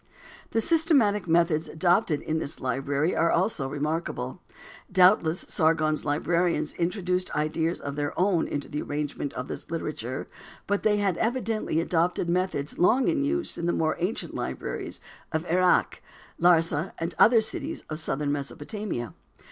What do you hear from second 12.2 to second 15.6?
methods long in use in the more ancient libraries of